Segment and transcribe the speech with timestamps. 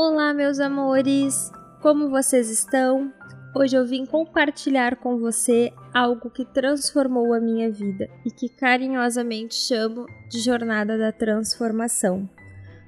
[0.00, 1.50] Olá, meus amores!
[1.82, 3.12] Como vocês estão?
[3.52, 9.56] Hoje eu vim compartilhar com você algo que transformou a minha vida e que carinhosamente
[9.56, 12.30] chamo de Jornada da Transformação.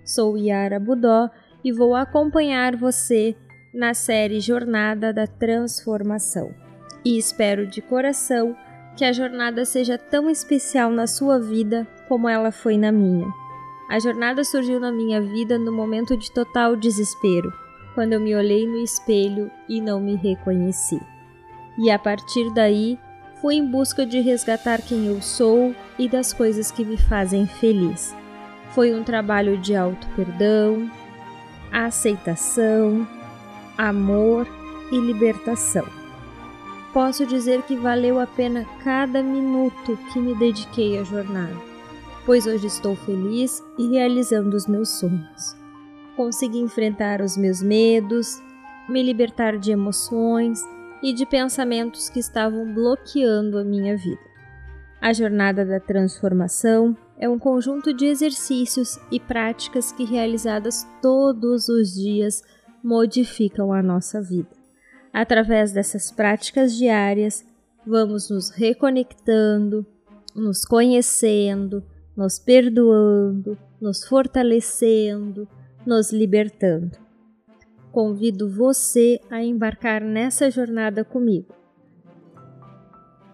[0.05, 1.29] Sou Yara Budó
[1.65, 3.35] e vou acompanhar você
[3.75, 6.55] na série Jornada da Transformação.
[7.05, 8.57] E espero de coração
[8.97, 13.27] que a jornada seja tão especial na sua vida como ela foi na minha.
[13.91, 17.53] A jornada surgiu na minha vida no momento de total desespero,
[17.93, 21.01] quando eu me olhei no espelho e não me reconheci.
[21.77, 22.97] E a partir daí,
[23.41, 28.15] fui em busca de resgatar quem eu sou e das coisas que me fazem feliz.
[28.77, 30.89] Foi um trabalho de auto-perdão,
[31.73, 33.05] aceitação,
[33.77, 34.47] amor
[34.93, 35.87] e libertação.
[36.93, 41.70] Posso dizer que valeu a pena cada minuto que me dediquei à jornada
[42.31, 45.57] pois hoje estou feliz e realizando os meus sonhos.
[46.15, 48.41] Consegui enfrentar os meus medos,
[48.89, 50.63] me libertar de emoções
[51.03, 54.23] e de pensamentos que estavam bloqueando a minha vida.
[55.01, 61.93] A jornada da transformação é um conjunto de exercícios e práticas que, realizadas todos os
[61.93, 62.45] dias,
[62.81, 64.51] modificam a nossa vida.
[65.13, 67.45] Através dessas práticas diárias,
[67.85, 69.85] vamos nos reconectando,
[70.33, 71.83] nos conhecendo,
[72.17, 75.49] nos perdoando, nos fortalecendo,
[75.87, 76.99] nos libertando.
[77.93, 81.55] Convido você a embarcar nessa jornada comigo.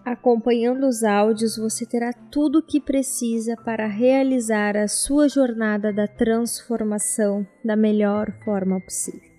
[0.03, 6.07] Acompanhando os áudios, você terá tudo o que precisa para realizar a sua jornada da
[6.07, 9.29] transformação da melhor forma possível.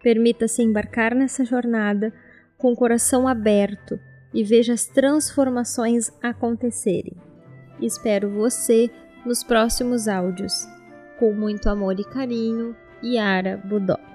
[0.00, 2.12] Permita-se embarcar nessa jornada
[2.56, 3.98] com o coração aberto
[4.32, 7.31] e veja as transformações acontecerem.
[7.82, 8.90] Espero você
[9.26, 10.66] nos próximos áudios.
[11.18, 14.11] Com muito amor e carinho, Yara Budó.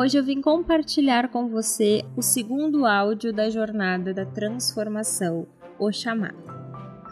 [0.00, 5.46] Hoje eu vim compartilhar com você o segundo áudio da jornada da transformação,
[5.78, 6.38] o chamado.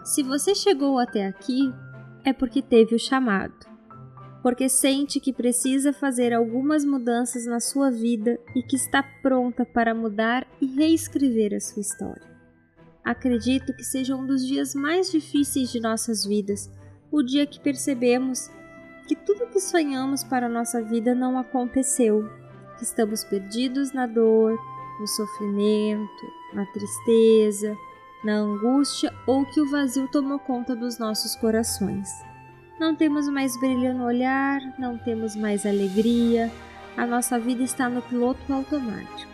[0.06, 1.70] Se você chegou até aqui,
[2.24, 3.52] é porque teve o chamado,
[4.42, 9.94] porque sente que precisa fazer algumas mudanças na sua vida e que está pronta para
[9.94, 12.26] mudar e reescrever a sua história.
[13.04, 16.72] Acredito que seja um dos dias mais difíceis de nossas vidas,
[17.12, 18.50] o dia que percebemos
[19.06, 22.47] que tudo que sonhamos para a nossa vida não aconteceu
[22.78, 24.58] que estamos perdidos na dor,
[25.00, 27.76] no sofrimento, na tristeza,
[28.24, 32.08] na angústia ou que o vazio tomou conta dos nossos corações.
[32.78, 36.50] Não temos mais brilho no olhar, não temos mais alegria,
[36.96, 39.30] a nossa vida está no piloto automático.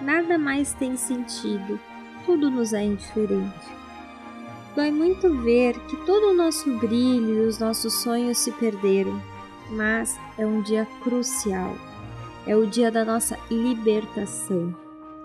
[0.00, 1.80] Nada mais tem sentido,
[2.26, 3.76] tudo nos é indiferente.
[4.74, 9.22] Dói muito ver que todo o nosso brilho e os nossos sonhos se perderam,
[9.70, 11.74] mas é um dia crucial
[12.46, 14.74] é o dia da nossa libertação.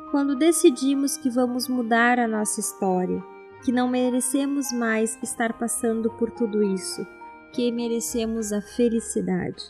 [0.10, 3.24] Quando decidimos que vamos mudar a nossa história,
[3.64, 7.06] que não merecemos mais estar passando por tudo isso,
[7.54, 9.64] que merecemos a felicidade.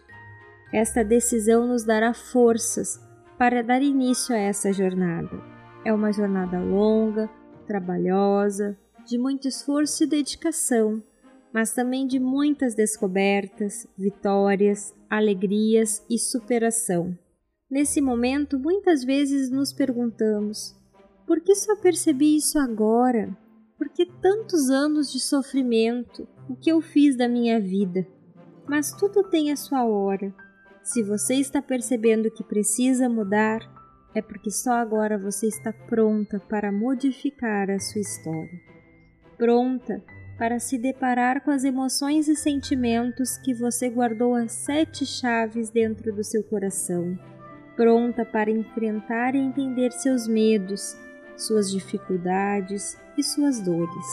[0.71, 2.99] Esta decisão nos dará forças
[3.37, 5.41] para dar início a essa jornada.
[5.83, 7.29] É uma jornada longa,
[7.67, 11.03] trabalhosa, de muito esforço e dedicação,
[11.51, 17.17] mas também de muitas descobertas, vitórias, alegrias e superação.
[17.71, 20.75] Nesse momento, muitas vezes nos perguntamos:
[21.25, 23.35] por que só percebi isso agora?
[23.77, 26.27] Por que tantos anos de sofrimento?
[26.49, 28.05] O que eu fiz da minha vida?
[28.67, 30.35] Mas tudo tem a sua hora.
[30.83, 33.61] Se você está percebendo que precisa mudar,
[34.13, 38.59] é porque só agora você está pronta para modificar a sua história.
[39.37, 40.03] Pronta
[40.37, 46.13] para se deparar com as emoções e sentimentos que você guardou as sete chaves dentro
[46.13, 47.17] do seu coração
[47.75, 50.97] pronta para enfrentar e entender seus medos,
[51.37, 54.05] suas dificuldades e suas dores.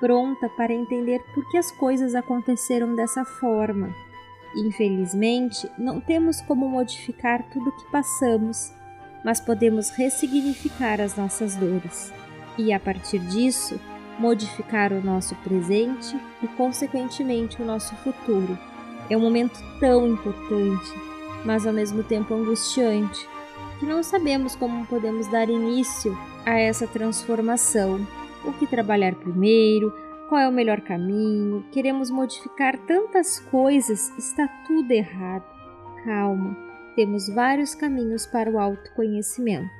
[0.00, 3.94] Pronta para entender por que as coisas aconteceram dessa forma.
[4.56, 8.72] Infelizmente, não temos como modificar tudo o que passamos,
[9.24, 12.12] mas podemos ressignificar as nossas dores
[12.58, 13.78] e, a partir disso,
[14.18, 18.58] modificar o nosso presente e, consequentemente, o nosso futuro.
[19.08, 21.09] É um momento tão importante
[21.44, 23.28] mas ao mesmo tempo angustiante,
[23.78, 28.06] que não sabemos como podemos dar início a essa transformação,
[28.44, 29.92] o que trabalhar primeiro,
[30.28, 35.44] qual é o melhor caminho, queremos modificar tantas coisas, está tudo errado.
[36.04, 36.56] Calma,
[36.94, 39.70] temos vários caminhos para o autoconhecimento.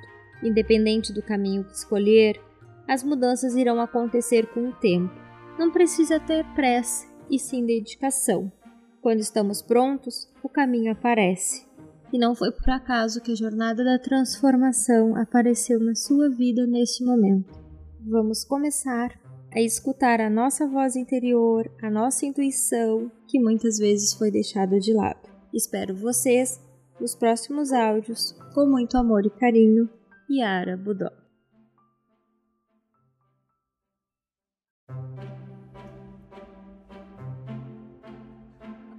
[0.43, 2.41] Independente do caminho que escolher,
[2.89, 5.15] as mudanças irão acontecer com o tempo.
[5.59, 8.51] Não precisa ter pressa e sim dedicação.
[9.01, 11.67] Quando estamos prontos, o caminho aparece.
[12.13, 17.05] E não foi por acaso que a jornada da transformação apareceu na sua vida neste
[17.05, 17.59] momento.
[18.01, 19.19] Vamos começar
[19.53, 24.93] a escutar a nossa voz interior, a nossa intuição, que muitas vezes foi deixada de
[24.93, 25.29] lado.
[25.53, 26.61] Espero vocês
[27.01, 29.89] nos próximos áudios, com muito amor e carinho,
[30.31, 31.20] Yara Budó.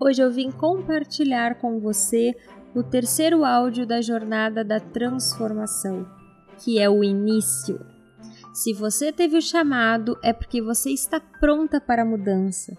[0.04, 2.36] Hoje eu vim compartilhar com você
[2.74, 6.10] o terceiro áudio da jornada da transformação,
[6.58, 7.80] que é o início.
[8.52, 12.76] Se você teve o chamado, é porque você está pronta para a mudança,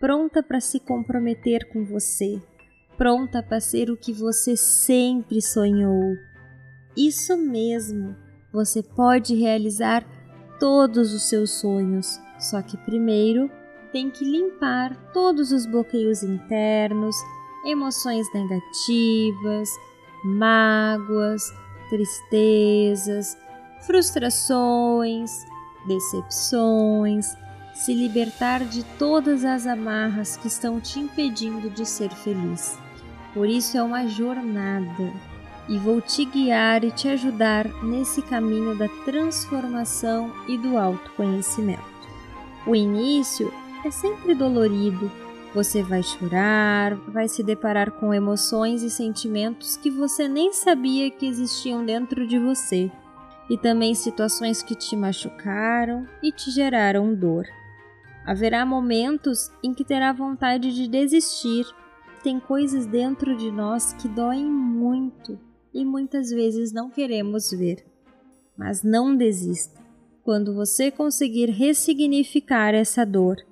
[0.00, 2.40] pronta para se comprometer com você,
[2.96, 6.16] pronta para ser o que você sempre sonhou.
[6.96, 8.16] Isso mesmo,
[8.50, 10.06] você pode realizar
[10.58, 13.50] todos os seus sonhos, só que primeiro
[13.92, 17.14] tem que limpar todos os bloqueios internos,
[17.64, 19.68] emoções negativas,
[20.24, 21.42] mágoas,
[21.90, 23.36] tristezas,
[23.86, 25.30] frustrações,
[25.86, 27.36] decepções,
[27.74, 32.78] se libertar de todas as amarras que estão te impedindo de ser feliz.
[33.34, 35.12] Por isso é uma jornada
[35.68, 41.92] e vou te guiar e te ajudar nesse caminho da transformação e do autoconhecimento.
[42.66, 43.52] O início
[43.84, 45.10] é sempre dolorido.
[45.54, 51.26] Você vai chorar, vai se deparar com emoções e sentimentos que você nem sabia que
[51.26, 52.90] existiam dentro de você,
[53.50, 57.44] e também situações que te machucaram e te geraram dor.
[58.24, 61.66] Haverá momentos em que terá vontade de desistir.
[62.22, 65.38] Tem coisas dentro de nós que doem muito
[65.74, 67.84] e muitas vezes não queremos ver.
[68.56, 69.82] Mas não desista.
[70.22, 73.44] Quando você conseguir ressignificar essa dor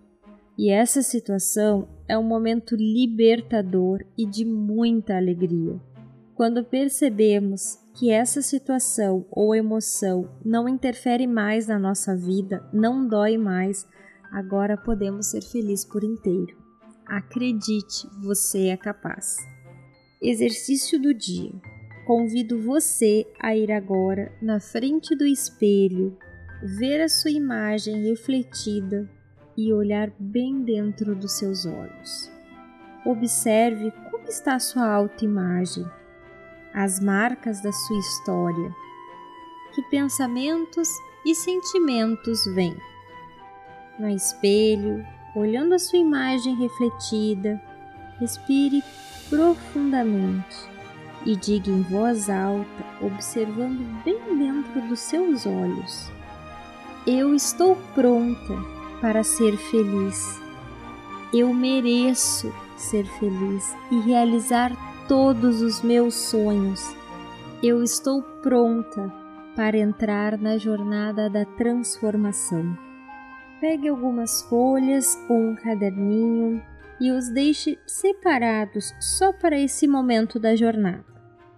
[0.61, 5.81] e essa situação é um momento libertador e de muita alegria.
[6.35, 13.39] Quando percebemos que essa situação ou emoção não interfere mais na nossa vida, não dói
[13.39, 13.87] mais,
[14.31, 16.55] agora podemos ser felizes por inteiro.
[17.07, 19.39] Acredite, você é capaz.
[20.21, 21.53] Exercício do dia.
[22.07, 26.19] Convido você a ir agora na frente do espelho,
[26.63, 29.09] ver a sua imagem refletida
[29.57, 32.31] e olhar bem dentro dos seus olhos.
[33.05, 35.87] Observe como está sua autoimagem,
[36.75, 38.75] as marcas da sua história.
[39.75, 40.89] Que pensamentos
[41.25, 42.77] e sentimentos vêm?
[43.99, 45.05] No espelho,
[45.35, 47.61] olhando a sua imagem refletida,
[48.19, 48.83] respire
[49.29, 50.69] profundamente
[51.25, 56.11] e diga em voz alta, observando bem dentro dos seus olhos:
[57.07, 60.41] Eu estou pronta para ser feliz.
[61.33, 64.73] Eu mereço ser feliz e realizar
[65.07, 66.95] todos os meus sonhos.
[67.63, 69.13] Eu estou pronta
[69.55, 72.77] para entrar na jornada da transformação.
[73.61, 76.63] Pegue algumas folhas ou um caderninho
[77.01, 81.05] e os deixe separados só para esse momento da jornada.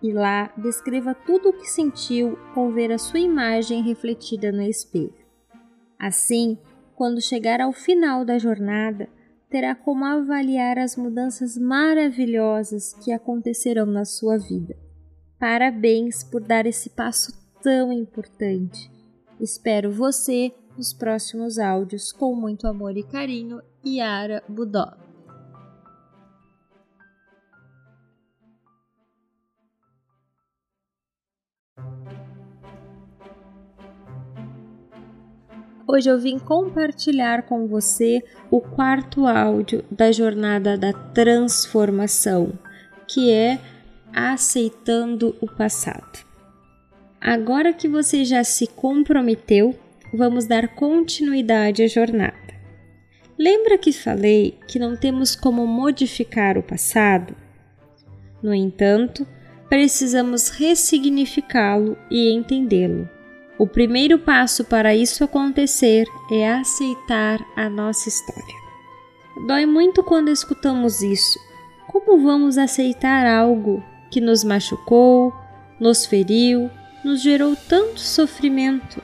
[0.02, 5.14] E lá descreva tudo o que sentiu ao ver a sua imagem refletida no espelho.
[5.96, 6.58] Assim,
[7.02, 9.08] quando chegar ao final da jornada,
[9.50, 14.76] terá como avaliar as mudanças maravilhosas que acontecerão na sua vida.
[15.36, 18.88] Parabéns por dar esse passo tão importante.
[19.40, 24.96] Espero você nos próximos áudios com muito amor e carinho, Yara Budó.
[35.86, 42.52] Hoje eu vim compartilhar com você o quarto áudio da jornada da transformação,
[43.08, 43.58] que é
[44.12, 46.24] aceitando o passado.
[47.20, 49.76] Agora que você já se comprometeu,
[50.14, 52.36] vamos dar continuidade à jornada.
[53.38, 57.34] Lembra que falei que não temos como modificar o passado?
[58.40, 59.26] No entanto,
[59.68, 63.08] precisamos ressignificá-lo e entendê-lo.
[63.62, 68.56] O primeiro passo para isso acontecer é aceitar a nossa história.
[69.46, 71.38] Dói muito quando escutamos isso.
[71.86, 75.32] Como vamos aceitar algo que nos machucou,
[75.78, 76.68] nos feriu,
[77.04, 79.00] nos gerou tanto sofrimento?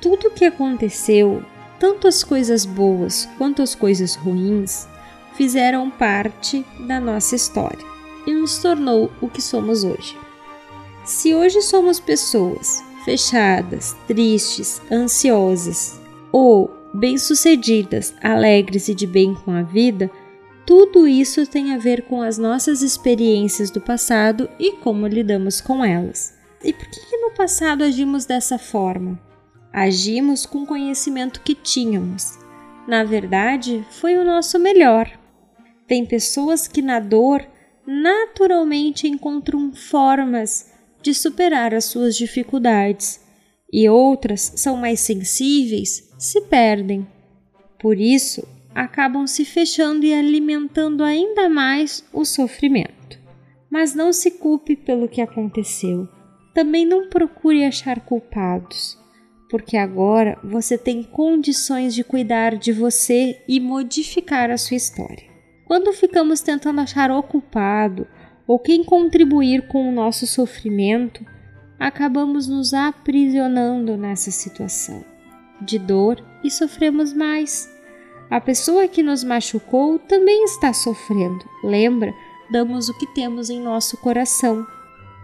[0.00, 1.44] Tudo o que aconteceu
[1.78, 4.88] tanto as coisas boas quanto as coisas ruins
[5.34, 7.86] fizeram parte da nossa história
[8.26, 10.16] e nos tornou o que somos hoje.
[11.04, 15.98] Se hoje somos pessoas fechadas, tristes, ansiosas
[16.30, 20.10] ou bem-sucedidas, alegres e de bem com a vida,
[20.66, 25.82] tudo isso tem a ver com as nossas experiências do passado e como lidamos com
[25.82, 26.36] elas.
[26.62, 29.18] E por que, que no passado agimos dessa forma?
[29.72, 32.38] Agimos com o conhecimento que tínhamos.
[32.86, 35.10] Na verdade, foi o nosso melhor.
[35.86, 37.42] Tem pessoas que na dor
[37.86, 40.67] naturalmente encontram formas
[41.02, 43.20] de superar as suas dificuldades,
[43.72, 47.06] e outras são mais sensíveis, se perdem.
[47.78, 53.18] Por isso, acabam se fechando e alimentando ainda mais o sofrimento.
[53.70, 56.08] Mas não se culpe pelo que aconteceu.
[56.54, 58.98] Também não procure achar culpados,
[59.50, 65.28] porque agora você tem condições de cuidar de você e modificar a sua história.
[65.66, 68.06] Quando ficamos tentando achar o culpado
[68.48, 71.24] ou quem contribuir com o nosso sofrimento,
[71.78, 75.04] acabamos nos aprisionando nessa situação
[75.60, 77.70] de dor e sofremos mais.
[78.30, 81.44] A pessoa que nos machucou também está sofrendo.
[81.62, 82.12] Lembra?
[82.50, 84.66] Damos o que temos em nosso coração.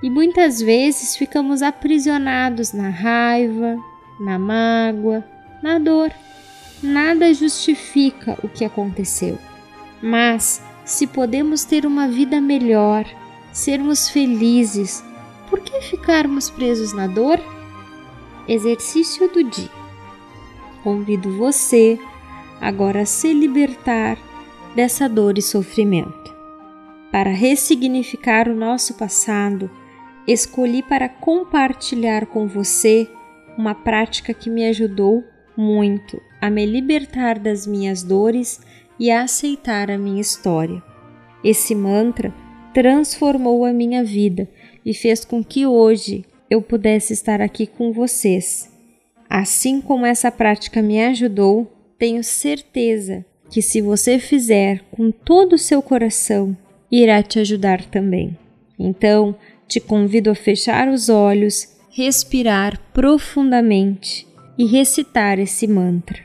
[0.02, 3.76] E muitas vezes ficamos aprisionados na raiva,
[4.20, 5.24] na mágoa,
[5.62, 6.10] na dor.
[6.82, 9.38] Nada justifica o que aconteceu.
[10.02, 13.06] Mas se podemos ter uma vida melhor,
[13.52, 15.02] sermos felizes,
[15.48, 17.40] por que ficarmos presos na dor?
[18.46, 19.70] Exercício do dia.
[20.82, 21.98] Convido você
[22.60, 24.18] agora a se libertar
[24.74, 26.34] dessa dor e sofrimento.
[27.10, 29.70] Para ressignificar o nosso passado,
[30.26, 33.08] escolhi para compartilhar com você
[33.56, 35.24] uma prática que me ajudou
[35.56, 38.60] muito a me libertar das minhas dores
[38.98, 40.82] e a aceitar a minha história.
[41.42, 42.32] Esse mantra
[42.72, 44.48] transformou a minha vida
[44.84, 48.70] e fez com que hoje eu pudesse estar aqui com vocês.
[49.28, 55.58] Assim como essa prática me ajudou, tenho certeza que se você fizer com todo o
[55.58, 56.56] seu coração,
[56.90, 58.36] irá te ajudar também.
[58.78, 59.34] Então,
[59.66, 64.26] te convido a fechar os olhos, respirar profundamente
[64.58, 66.18] e recitar esse mantra.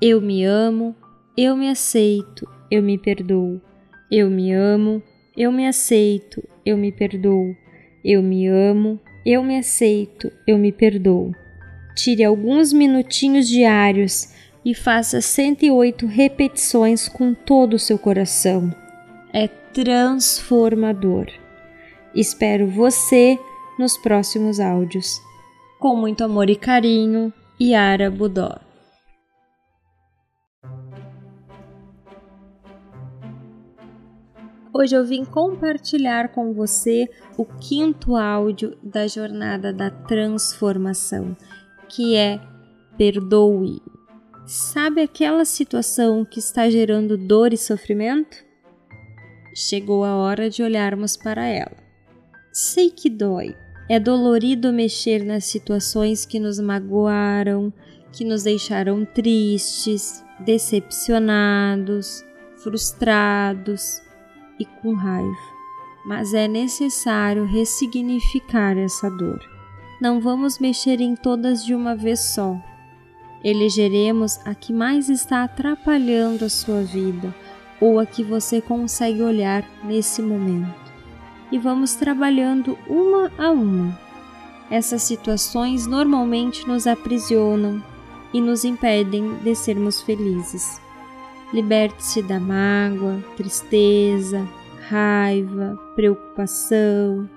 [0.00, 0.94] Eu me amo,
[1.36, 3.60] eu me aceito, eu me perdoo.
[4.10, 5.02] Eu me amo,
[5.36, 7.56] eu me aceito, eu me perdoo.
[8.04, 11.32] Eu me amo, eu me aceito, eu me perdoo.
[11.96, 14.28] Tire alguns minutinhos diários
[14.64, 18.74] e faça 108 repetições com todo o seu coração.
[19.32, 21.26] É transformador.
[22.14, 23.38] Espero você
[23.78, 25.18] nos próximos áudios.
[25.78, 28.71] Com muito amor e carinho, Yara Budó.
[34.74, 41.36] Hoje eu vim compartilhar com você o quinto áudio da jornada da transformação,
[41.90, 42.40] que é
[42.96, 43.82] perdoe.
[44.46, 48.34] Sabe aquela situação que está gerando dor e sofrimento?
[49.54, 51.76] Chegou a hora de olharmos para ela.
[52.50, 53.54] Sei que dói.
[53.90, 57.70] É dolorido mexer nas situações que nos magoaram,
[58.10, 62.24] que nos deixaram tristes, decepcionados,
[62.56, 64.00] frustrados
[64.62, 65.36] e com raiva.
[66.04, 69.40] Mas é necessário ressignificar essa dor.
[70.00, 72.56] Não vamos mexer em todas de uma vez só.
[73.44, 77.34] Elegeremos a que mais está atrapalhando a sua vida
[77.80, 80.92] ou a que você consegue olhar nesse momento.
[81.50, 83.98] E vamos trabalhando uma a uma.
[84.70, 87.82] Essas situações normalmente nos aprisionam
[88.32, 90.80] e nos impedem de sermos felizes.
[91.52, 94.48] Liberte-se da mágoa, tristeza,
[94.88, 97.28] raiva, preocupação,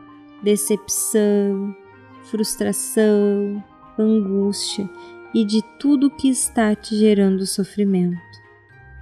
[0.41, 1.75] decepção,
[2.23, 3.63] frustração,
[3.97, 4.89] angústia
[5.33, 8.21] e de tudo que está te gerando sofrimento.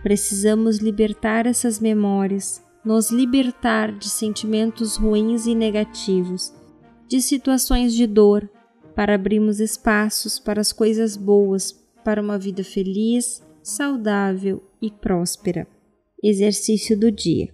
[0.01, 6.51] Precisamos libertar essas memórias, nos libertar de sentimentos ruins e negativos,
[7.07, 8.49] de situações de dor,
[8.95, 11.71] para abrirmos espaços para as coisas boas,
[12.03, 15.65] para uma vida feliz, saudável e próspera.
[16.21, 17.53] Exercício do dia.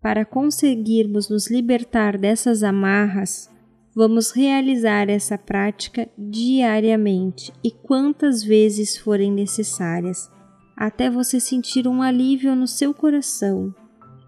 [0.00, 3.50] Para conseguirmos nos libertar dessas amarras,
[3.94, 10.30] vamos realizar essa prática diariamente e quantas vezes forem necessárias,
[10.76, 13.74] até você sentir um alívio no seu coração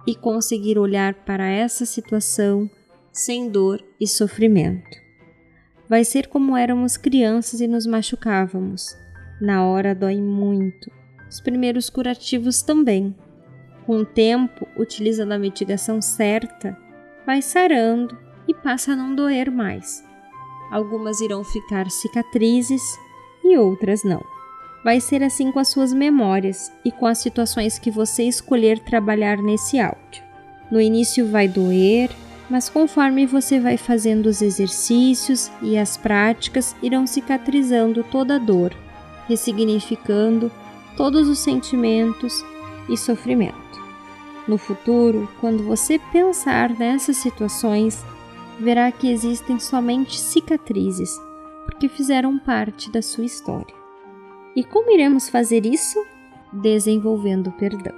[0.06, 2.70] e conseguir olhar para essa situação
[3.10, 5.04] sem dor e sofrimento.
[5.88, 8.96] Vai ser como éramos crianças e nos machucávamos
[9.40, 10.90] Na hora dói muito.
[11.34, 13.12] Os primeiros curativos também.
[13.84, 16.78] Com o tempo, utilizando a mitigação certa,
[17.26, 20.04] vai sarando e passa a não doer mais.
[20.70, 22.80] Algumas irão ficar cicatrizes
[23.42, 24.22] e outras não.
[24.84, 29.38] Vai ser assim com as suas memórias e com as situações que você escolher trabalhar
[29.38, 30.22] nesse áudio.
[30.70, 32.10] No início vai doer,
[32.48, 38.72] mas conforme você vai fazendo os exercícios e as práticas, irão cicatrizando toda a dor,
[39.26, 40.48] ressignificando
[40.96, 42.44] todos os sentimentos
[42.88, 43.54] e sofrimento.
[44.46, 48.04] No futuro, quando você pensar nessas situações,
[48.60, 51.18] verá que existem somente cicatrizes,
[51.64, 53.74] porque fizeram parte da sua história.
[54.54, 55.98] E como iremos fazer isso?
[56.52, 57.94] Desenvolvendo o perdão.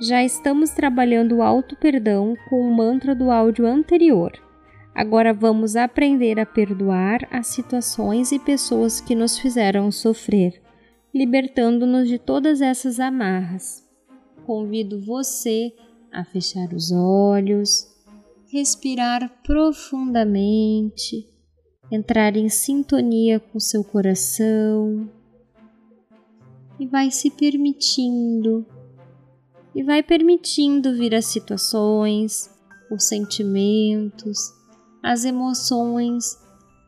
[0.00, 4.32] Já estamos trabalhando o auto-perdão com o mantra do áudio anterior.
[4.94, 10.60] Agora vamos aprender a perdoar as situações e pessoas que nos fizeram sofrer,
[11.14, 13.84] libertando-nos de todas essas amarras.
[14.44, 15.72] Convido você
[16.12, 17.86] a fechar os olhos,
[18.48, 21.28] respirar profundamente,
[21.90, 25.08] entrar em sintonia com seu coração
[26.78, 28.66] e vai se permitindo
[29.74, 32.50] e vai permitindo vir as situações,
[32.90, 34.52] os sentimentos,
[35.02, 36.36] as emoções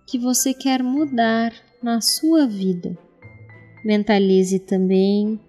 [0.06, 1.52] que você quer mudar
[1.82, 2.98] na sua vida.
[3.84, 5.40] Mentalize também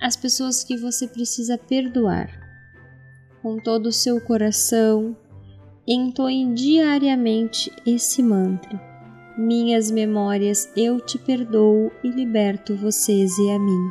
[0.00, 2.28] as pessoas que você precisa perdoar.
[3.42, 5.16] Com todo o seu coração,
[5.86, 8.78] entoe diariamente esse mantra.
[9.38, 13.90] Minhas memórias, eu te perdoo e liberto vocês e a mim.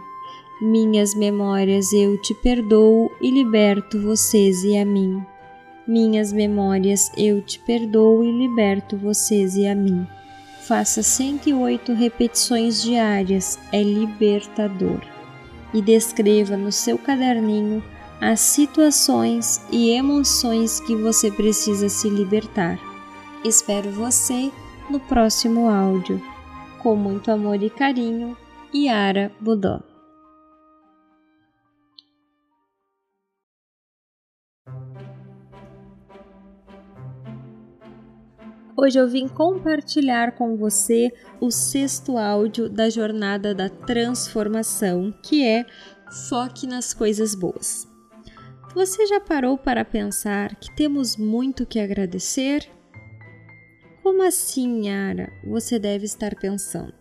[0.62, 5.24] Minhas memórias, eu te perdoo e liberto vocês e a mim.
[5.88, 10.06] Minhas memórias, eu te perdoo e liberto vocês e a mim.
[10.68, 15.00] Faça 108 repetições diárias, é libertador.
[15.74, 17.82] E descreva no seu caderninho
[18.20, 22.78] as situações e emoções que você precisa se libertar.
[23.46, 24.52] Espero você
[24.90, 26.22] no próximo áudio.
[26.84, 28.36] Com muito amor e carinho,
[28.76, 29.87] Yara Budó.
[38.80, 41.12] Hoje eu vim compartilhar com você
[41.42, 45.66] o sexto áudio da jornada da transformação, que é
[46.30, 47.88] Foque nas coisas boas.
[48.76, 52.70] Você já parou para pensar que temos muito que agradecer?
[54.04, 55.34] Como assim, Yara?
[55.44, 56.94] Você deve estar pensando.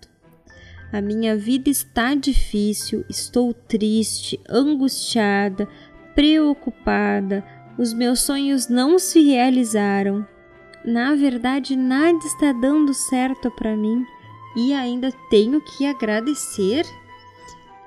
[0.91, 5.69] A minha vida está difícil, estou triste, angustiada,
[6.15, 7.45] preocupada,
[7.79, 10.27] os meus sonhos não se realizaram,
[10.87, 14.07] na verdade nada está dando certo para mim
[14.55, 16.87] e ainda tenho que agradecer?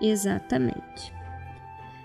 [0.01, 1.13] Exatamente.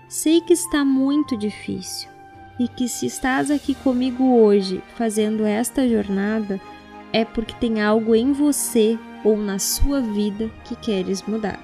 [0.07, 2.09] Sei que está muito difícil
[2.57, 6.59] e que se estás aqui comigo hoje fazendo esta jornada
[7.11, 11.59] é porque tem algo em você ou na sua vida que queres mudar.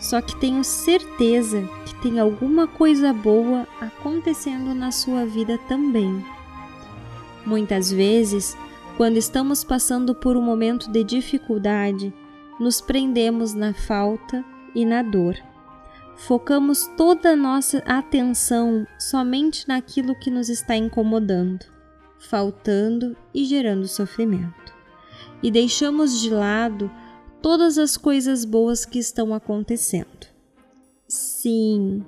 [0.00, 6.24] Só que tenho certeza que tem alguma coisa boa acontecendo na sua vida também.
[7.44, 8.56] Muitas vezes,
[8.96, 12.14] quando estamos passando por um momento de dificuldade,
[12.60, 15.36] nos prendemos na falta e na dor.
[16.16, 21.64] Focamos toda a nossa atenção somente naquilo que nos está incomodando,
[22.18, 24.72] faltando e gerando sofrimento.
[25.42, 26.88] E deixamos de lado
[27.40, 30.28] todas as coisas boas que estão acontecendo.
[31.08, 32.04] Sim,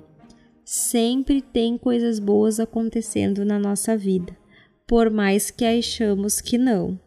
[0.63, 4.44] sempre tem coisas boas acontecendo na nossa vida
[4.87, 6.99] por mais que achamos que não.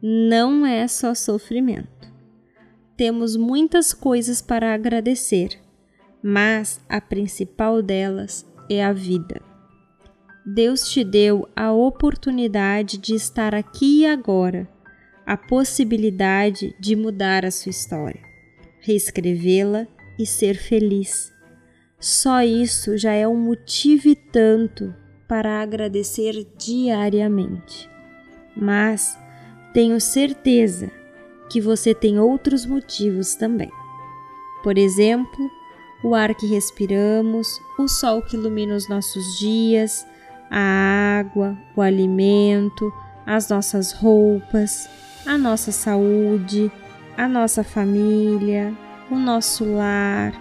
[0.00, 2.12] Não é só sofrimento.
[2.96, 5.58] Temos muitas coisas para agradecer,
[6.22, 9.42] mas a principal delas é a vida.
[10.46, 14.68] Deus te deu a oportunidade de estar aqui e agora,
[15.26, 18.20] a possibilidade de mudar a sua história,
[18.80, 19.86] reescrevê-la
[20.18, 21.32] e ser feliz.
[21.98, 24.94] Só isso já é um motivo e tanto
[25.26, 27.88] para agradecer diariamente.
[28.56, 29.18] Mas
[29.72, 30.90] tenho certeza
[31.50, 33.70] que você tem outros motivos também.
[34.62, 35.50] Por exemplo,
[36.02, 40.06] o ar que respiramos, o sol que ilumina os nossos dias,
[40.50, 42.92] a água, o alimento,
[43.26, 44.88] as nossas roupas,
[45.26, 46.70] a nossa saúde,
[47.16, 48.72] a nossa família,
[49.10, 50.32] o nosso lar,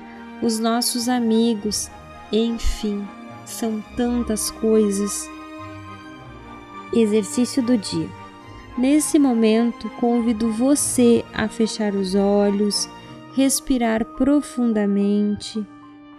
[0.41, 1.89] os nossos amigos,
[2.31, 3.05] enfim
[3.45, 5.29] são tantas coisas.
[6.93, 8.09] Exercício do dia.
[8.77, 12.89] Nesse momento, convido você a fechar os olhos,
[13.35, 15.65] respirar profundamente,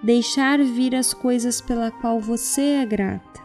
[0.02, 3.42] deixar vir as coisas pela qual você é grata.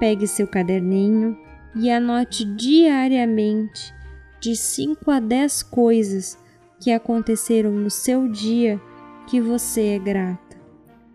[0.00, 1.38] Pegue seu caderninho
[1.76, 3.94] e anote diariamente
[4.40, 6.36] de 5 a 10 coisas
[6.80, 8.80] que aconteceram no seu dia
[9.28, 10.51] que você é grata.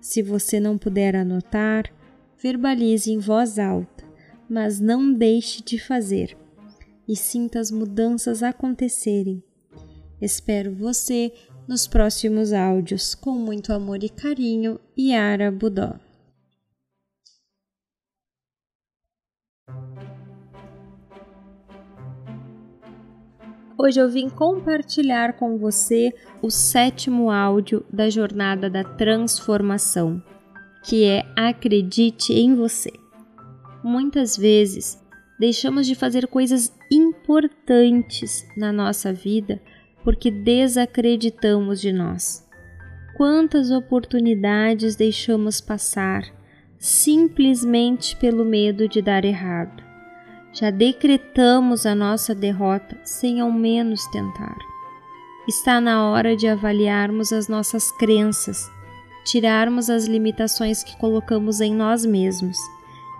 [0.07, 1.93] Se você não puder anotar,
[2.41, 4.05] verbalize em voz alta,
[4.49, 6.37] mas não deixe de fazer
[7.05, 9.43] e sinta as mudanças acontecerem.
[10.21, 11.33] Espero você
[11.67, 15.99] nos próximos áudios com muito amor e carinho, Yara Budó.
[23.79, 26.11] Hoje eu vim compartilhar com você
[26.41, 30.21] o sétimo áudio da jornada da transformação,
[30.83, 32.91] que é Acredite em você.
[33.83, 34.99] Muitas vezes
[35.39, 39.61] deixamos de fazer coisas importantes na nossa vida
[40.03, 42.47] porque desacreditamos de nós.
[43.15, 46.23] Quantas oportunidades deixamos passar
[46.79, 49.86] simplesmente pelo medo de dar errado?
[50.59, 54.57] Já decretamos a nossa derrota sem ao menos tentar.
[55.47, 58.67] Está na hora de avaliarmos as nossas crenças,
[59.23, 62.57] tirarmos as limitações que colocamos em nós mesmos.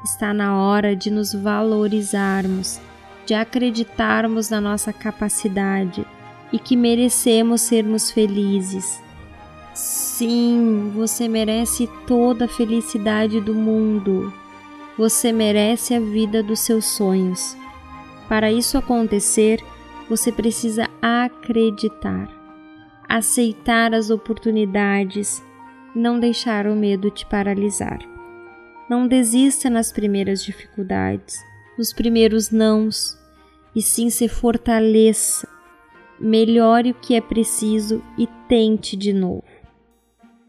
[0.04, 2.82] Está na hora de nos valorizarmos,
[3.24, 6.04] de acreditarmos na nossa capacidade
[6.52, 9.00] e que merecemos sermos felizes.
[9.76, 14.34] Sim, você merece toda a felicidade do mundo.
[14.98, 17.56] Você merece a vida dos seus sonhos.
[18.28, 19.64] Para isso acontecer,
[20.10, 22.28] você precisa acreditar,
[23.08, 25.44] aceitar as oportunidades,
[25.96, 28.00] não deixar o medo te paralisar.
[28.90, 31.44] Não desista nas primeiras dificuldades,
[31.78, 33.16] nos primeiros nãos,
[33.76, 35.48] e sim se fortaleça,
[36.20, 39.44] melhore o que é preciso e tente de novo.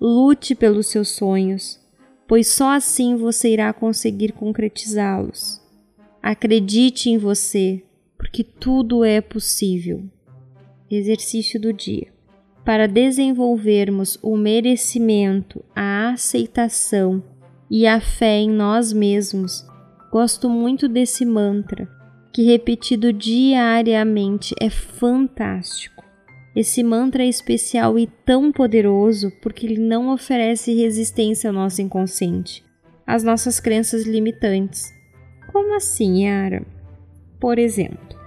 [0.00, 1.86] Lute pelos seus sonhos
[2.28, 5.60] pois só assim você irá conseguir concretizá-los.
[6.22, 7.82] Acredite em você,
[8.18, 10.04] porque tudo é possível.
[10.90, 12.08] Exercício do dia.
[12.64, 17.24] Para desenvolvermos o merecimento, a aceitação
[17.70, 19.66] e a fé em nós mesmos,
[20.12, 21.88] gosto muito desse mantra,
[22.30, 25.97] que repetido diariamente é fantástico.
[26.56, 32.64] Esse mantra é especial e tão poderoso porque ele não oferece resistência ao nosso inconsciente,
[33.06, 34.92] às nossas crenças limitantes.
[35.52, 36.66] Como assim, Yara?
[37.38, 38.18] Por exemplo,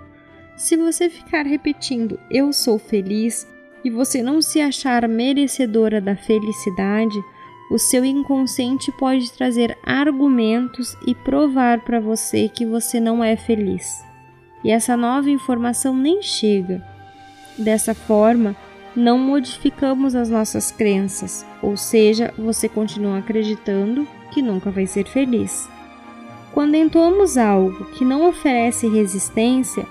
[0.55, 3.47] se você ficar repetindo eu sou feliz
[3.83, 7.19] e você não se achar merecedora da felicidade,
[7.71, 14.05] o seu inconsciente pode trazer argumentos e provar para você que você não é feliz.
[14.63, 16.90] E essa nova informação nem chega
[17.61, 18.55] Dessa forma,
[18.95, 25.69] não modificamos as nossas crenças, ou seja, você continua acreditando que nunca vai ser feliz.
[26.51, 29.85] Quando entoamos algo que não oferece resistência,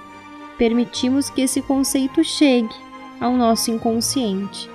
[0.58, 2.74] permitimos que esse conceito chegue
[3.20, 4.68] ao nosso inconsciente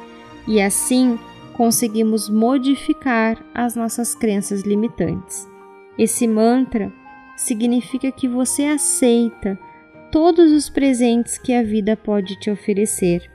[0.48, 1.20] e assim
[1.54, 5.48] conseguimos modificar as nossas crenças limitantes.
[5.98, 6.94] Esse mantra
[7.36, 9.60] significa que você aceita
[10.16, 13.30] todos os presentes que a vida pode te oferecer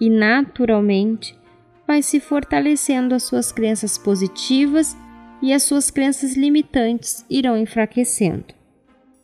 [0.00, 1.38] e, naturalmente,
[1.86, 4.96] vai se fortalecendo as suas crenças positivas
[5.42, 8.54] e as suas crenças limitantes irão enfraquecendo.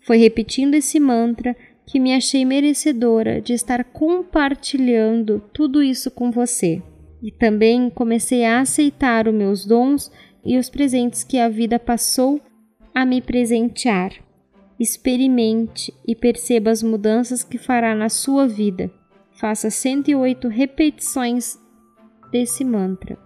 [0.03, 6.83] Foi repetindo esse mantra que me achei merecedora de estar compartilhando tudo isso com você.
[7.23, 10.13] E também comecei a aceitar os meus dons
[10.45, 12.39] e os presentes que a vida passou
[12.95, 14.13] a me presentear
[14.81, 18.91] experimente e perceba as mudanças que fará na sua vida.
[19.33, 21.59] Faça 108 repetições
[22.33, 23.19] desse mantra.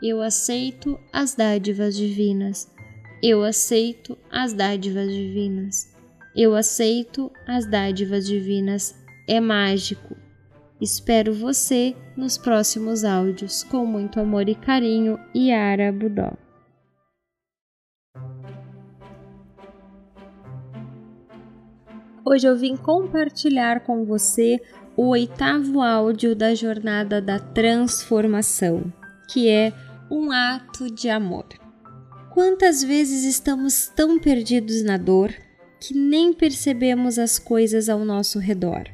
[0.00, 2.72] Eu aceito as dádivas divinas.
[3.20, 5.92] Eu aceito as dádivas divinas.
[6.36, 8.94] Eu aceito as dádivas divinas.
[9.26, 10.16] É mágico.
[10.80, 13.64] Espero você nos próximos áudios.
[13.64, 16.47] Com muito amor e carinho, Yara Budó.
[22.24, 24.60] Hoje eu vim compartilhar com você
[24.96, 28.92] o oitavo áudio da jornada da transformação,
[29.30, 29.72] que é
[30.10, 31.46] um ato de amor.
[32.30, 35.32] Quantas vezes estamos tão perdidos na dor
[35.80, 38.84] que nem percebemos as coisas ao nosso redor?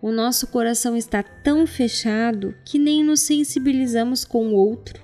[0.00, 5.02] O nosso coração está tão fechado que nem nos sensibilizamos com o outro.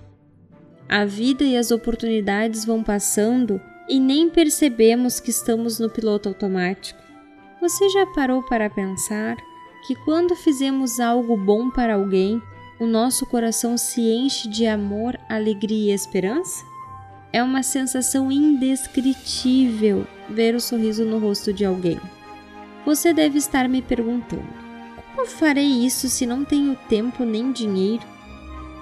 [0.86, 6.99] A vida e as oportunidades vão passando e nem percebemos que estamos no piloto automático.
[7.60, 9.36] Você já parou para pensar
[9.86, 12.42] que quando fizemos algo bom para alguém,
[12.78, 16.64] o nosso coração se enche de amor, alegria e esperança?
[17.30, 22.00] É uma sensação indescritível ver o sorriso no rosto de alguém.
[22.86, 24.48] Você deve estar me perguntando:
[25.14, 28.04] como farei isso se não tenho tempo nem dinheiro?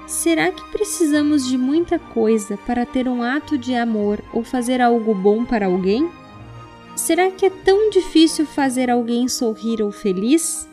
[0.07, 5.13] Será que precisamos de muita coisa para ter um ato de amor ou fazer algo
[5.17, 6.09] bom para alguém?
[6.99, 10.69] Será que é tão difícil fazer alguém sorrir ou feliz?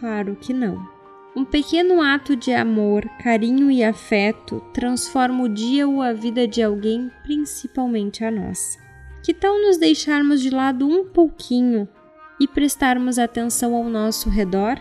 [0.00, 0.84] Claro que não.
[1.36, 6.60] Um pequeno ato de amor, carinho e afeto transforma o dia ou a vida de
[6.60, 8.76] alguém, principalmente a nossa.
[9.22, 11.88] Que tal nos deixarmos de lado um pouquinho
[12.40, 14.80] e prestarmos atenção ao nosso redor?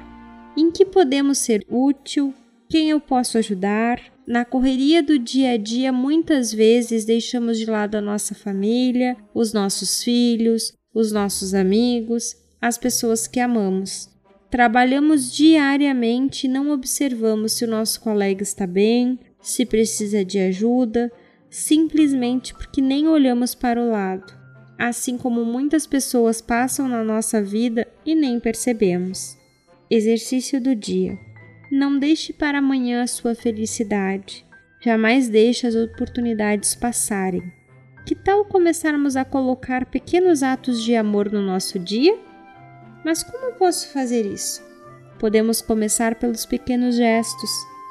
[0.57, 2.33] Em que podemos ser útil,
[2.67, 4.01] quem eu posso ajudar?
[4.25, 9.53] Na correria do dia a dia, muitas vezes deixamos de lado a nossa família, os
[9.53, 14.09] nossos filhos, os nossos amigos, as pessoas que amamos.
[14.49, 21.11] Trabalhamos diariamente e não observamos se o nosso colega está bem, se precisa de ajuda,
[21.51, 24.35] simplesmente porque nem olhamos para o lado.
[24.75, 29.37] Assim como muitas pessoas passam na nossa vida e nem percebemos.
[29.91, 31.15] Exercício do dia.
[31.71, 34.43] Não deixe para amanhã a sua felicidade.
[34.83, 37.43] Jamais deixe as oportunidades passarem.
[38.07, 42.17] Que tal começarmos a colocar pequenos atos de amor no nosso dia?
[43.03, 44.63] Mas como posso fazer isso?
[45.19, 47.49] Podemos começar pelos pequenos gestos,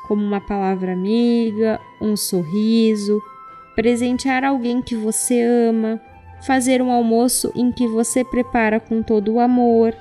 [0.09, 3.21] como uma palavra amiga, um sorriso,
[3.75, 6.01] presentear alguém que você ama,
[6.47, 9.95] fazer um almoço em que você prepara com todo o amor,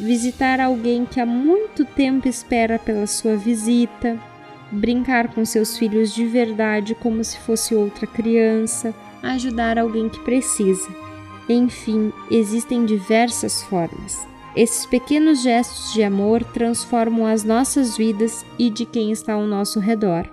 [0.00, 4.18] visitar alguém que há muito tempo espera pela sua visita,
[4.72, 10.88] brincar com seus filhos de verdade como se fosse outra criança, ajudar alguém que precisa.
[11.48, 14.26] Enfim, existem diversas formas.
[14.54, 19.78] Esses pequenos gestos de amor transformam as nossas vidas e de quem está ao nosso
[19.78, 20.28] redor.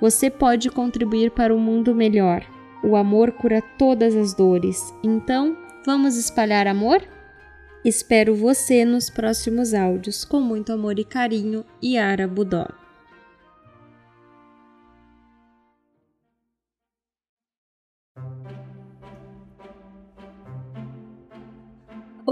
[0.00, 2.44] Você pode contribuir para um mundo melhor.
[2.82, 4.94] O amor cura todas as dores.
[5.02, 7.02] Então, vamos espalhar amor?
[7.84, 10.24] Espero você nos próximos áudios.
[10.24, 12.66] Com muito amor e carinho, Yara Budó.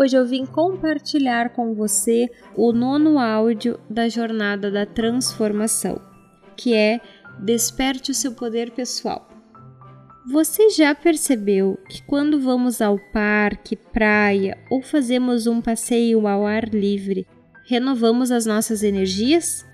[0.00, 6.00] Hoje eu vim compartilhar com você o nono áudio da jornada da transformação,
[6.56, 7.00] que é
[7.40, 9.28] Desperte o seu poder pessoal.
[10.30, 16.68] Você já percebeu que quando vamos ao parque, praia ou fazemos um passeio ao ar
[16.68, 17.26] livre,
[17.66, 19.66] renovamos as nossas energias?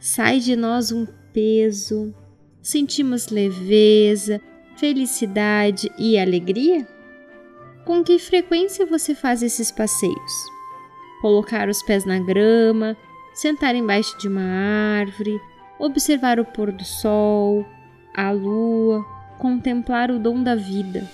[0.00, 2.12] Sai de nós um peso,
[2.60, 4.40] sentimos leveza,
[4.76, 6.88] felicidade e alegria?
[7.90, 10.46] Com que frequência você faz esses passeios?
[11.20, 12.96] Colocar os pés na grama,
[13.34, 15.40] sentar embaixo de uma árvore,
[15.76, 17.66] observar o pôr do sol,
[18.14, 19.04] a lua
[19.40, 21.10] contemplar o dom da vida.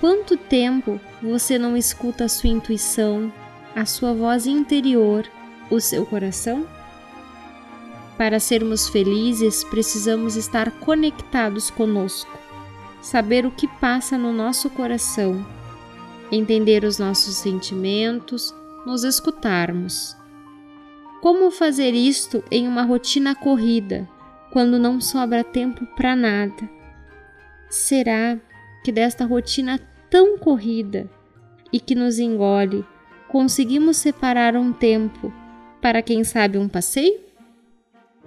[0.00, 3.32] Quanto tempo você não escuta a sua intuição,
[3.74, 5.26] a sua voz interior,
[5.68, 6.64] o seu coração?
[8.16, 12.38] Para sermos felizes, precisamos estar conectados conosco,
[13.02, 15.44] saber o que passa no nosso coração,
[16.30, 18.54] entender os nossos sentimentos,
[18.86, 20.16] nos escutarmos.
[21.20, 24.08] Como fazer isto em uma rotina corrida,
[24.50, 26.68] quando não sobra tempo para nada?
[27.68, 28.38] Será
[28.84, 31.10] que desta rotina tão corrida
[31.72, 32.84] e que nos engole,
[33.28, 35.32] conseguimos separar um tempo
[35.80, 37.20] para, quem sabe, um passeio?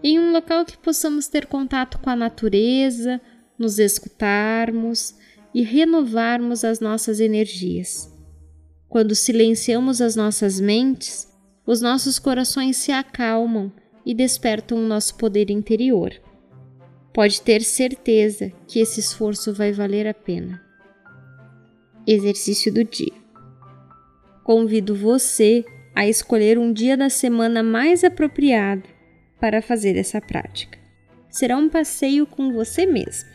[0.03, 3.21] Em um local que possamos ter contato com a natureza,
[3.57, 5.15] nos escutarmos
[5.53, 8.11] e renovarmos as nossas energias.
[8.87, 11.27] Quando silenciamos as nossas mentes,
[11.65, 13.71] os nossos corações se acalmam
[14.05, 16.13] e despertam o nosso poder interior
[17.13, 20.61] pode ter certeza que esse esforço vai valer a pena.
[22.07, 23.13] Exercício do dia.
[24.43, 28.87] Convido você a escolher um dia da semana mais apropriado
[29.39, 30.79] para fazer essa prática.
[31.29, 33.29] Será um passeio com você mesmo,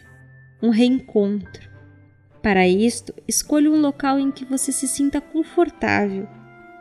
[0.62, 1.65] um reencontro.
[2.46, 6.28] Para isto, escolha um local em que você se sinta confortável,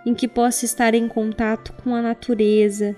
[0.06, 2.96] em que possa estar em contato com a natureza.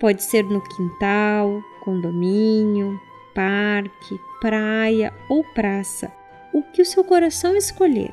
[0.00, 2.98] Pode ser no quintal, condomínio,
[3.34, 6.10] parque, praia ou praça,
[6.54, 8.12] o que o seu coração escolher.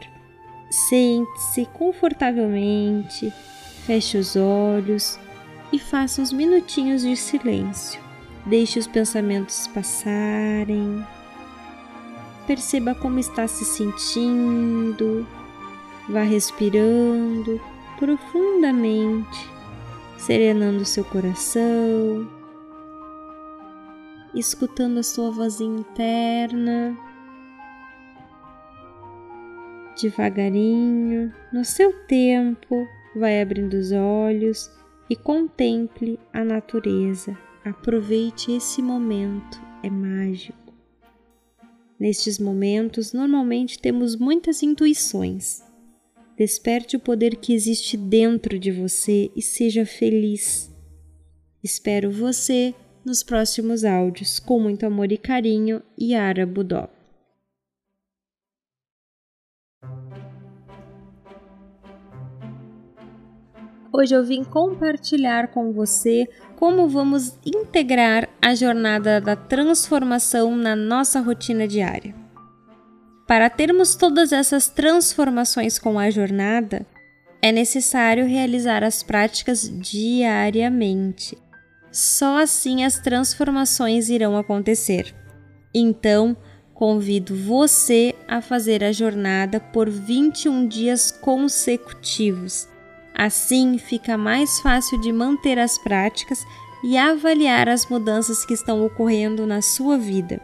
[0.69, 3.31] Sente-se confortavelmente,
[3.85, 5.17] feche os olhos
[5.71, 8.01] e faça uns minutinhos de silêncio.
[8.45, 11.01] Deixe os pensamentos passarem.
[12.47, 15.25] Perceba como está se sentindo.
[16.09, 17.61] Vá respirando
[17.97, 19.49] profundamente,
[20.17, 22.27] serenando seu coração
[24.33, 26.97] escutando a sua vozinha interna.
[30.01, 34.71] Devagarinho, no seu tempo, vai abrindo os olhos
[35.09, 37.37] e contemple a natureza.
[37.63, 40.62] Aproveite esse momento, é mágico.
[42.03, 45.63] Nestes momentos, normalmente temos muitas intuições.
[46.37, 50.69] Desperte o poder que existe dentro de você e seja feliz.
[51.63, 54.37] Espero você nos próximos áudios.
[54.37, 56.89] Com muito amor e carinho, Yara Budó.
[63.95, 71.19] Hoje eu vim compartilhar com você como vamos integrar a jornada da transformação na nossa
[71.19, 72.15] rotina diária.
[73.27, 76.87] Para termos todas essas transformações com a jornada,
[77.39, 81.37] é necessário realizar as práticas diariamente.
[81.91, 85.13] Só assim as transformações irão acontecer.
[85.71, 86.35] Então,
[86.73, 92.72] convido você a fazer a jornada por 21 dias consecutivos.
[93.13, 96.45] Assim, fica mais fácil de manter as práticas
[96.83, 100.41] e avaliar as mudanças que estão ocorrendo na sua vida.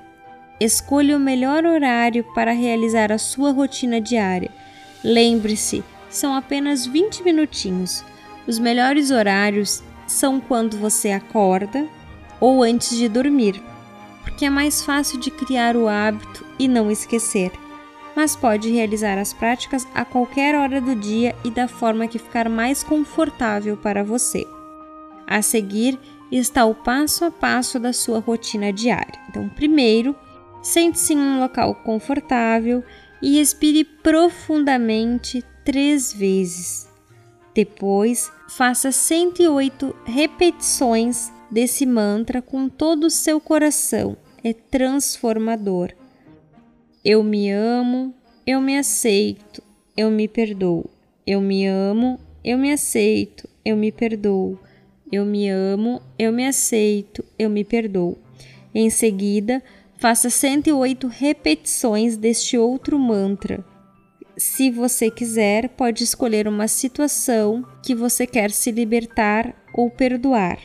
[0.59, 4.51] Escolha o melhor horário para realizar a sua rotina diária.
[5.03, 8.03] Lembre-se, são apenas 20 minutinhos.
[8.47, 11.87] Os melhores horários são quando você acorda
[12.39, 13.61] ou antes de dormir,
[14.23, 17.51] porque é mais fácil de criar o hábito e não esquecer.
[18.15, 22.49] Mas pode realizar as práticas a qualquer hora do dia e da forma que ficar
[22.49, 24.45] mais confortável para você.
[25.27, 25.97] A seguir
[26.31, 29.19] está o passo a passo da sua rotina diária.
[29.29, 30.15] Então, primeiro,
[30.61, 32.83] sente-se em um local confortável
[33.21, 36.87] e respire profundamente três vezes.
[37.53, 44.15] Depois, faça 108 repetições desse mantra com todo o seu coração.
[44.43, 45.91] É transformador.
[47.03, 48.13] Eu me amo,
[48.45, 49.63] eu me aceito,
[49.95, 50.89] eu me perdoo.
[51.25, 54.59] Eu me amo, eu me aceito, eu me perdoo.
[55.11, 58.17] Eu me amo, eu me aceito, eu me perdoo.
[58.73, 59.63] Em seguida,
[59.97, 63.65] faça 108 repetições deste outro mantra
[64.39, 70.57] se você quiser, pode escolher uma situação que você quer se libertar ou perdoar.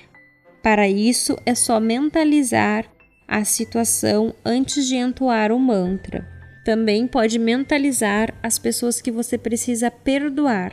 [0.63, 2.89] Para isso, é só mentalizar
[3.35, 6.29] a situação antes de entoar o mantra.
[6.65, 10.73] Também pode mentalizar as pessoas que você precisa perdoar.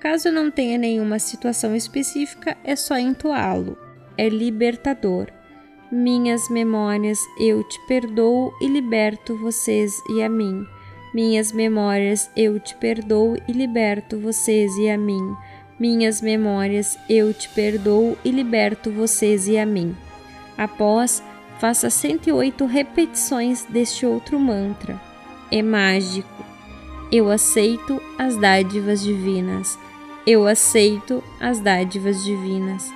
[0.00, 3.78] Caso não tenha nenhuma situação específica, é só entoá-lo.
[4.16, 5.28] É libertador.
[5.90, 10.66] Minhas memórias, eu te perdoo e liberto vocês e a mim
[11.12, 15.34] minhas memórias, eu te perdoo e liberto vocês e a mim.
[15.76, 19.96] Minhas memórias, eu te perdoo e liberto vocês e a mim.
[20.56, 21.20] Após,
[21.60, 24.98] faça 108 repetições deste outro mantra.
[25.52, 26.44] É mágico.
[27.12, 29.78] Eu aceito as dádivas divinas.
[30.26, 32.90] Eu aceito as dádivas divinas.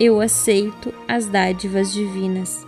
[0.00, 2.66] Eu aceito as dádivas divinas.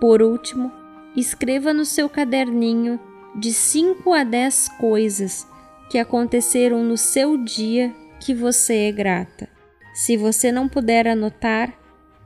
[0.00, 0.70] Por último,
[1.16, 3.00] escreva no seu caderninho
[3.34, 5.44] de 5 a 10 coisas
[5.90, 9.48] que aconteceram no seu dia que você é grata.
[9.92, 11.72] Se você não puder anotar,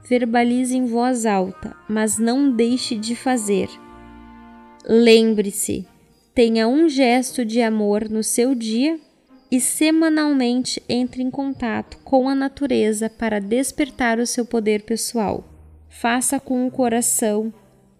[0.04, 3.68] verbalize em voz alta, mas não deixe de fazer.
[4.84, 5.86] Lembre-se,
[6.34, 8.98] tenha um gesto de amor no seu dia
[9.50, 15.44] e semanalmente entre em contato com a natureza para despertar o seu poder pessoal.
[15.90, 17.52] Faça com o coração,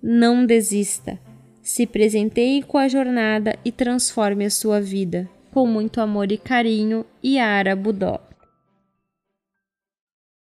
[0.03, 1.21] não desista.
[1.63, 5.29] Se presenteie com a jornada e transforme a sua vida.
[5.53, 8.32] Com muito amor e carinho, Yara Budó.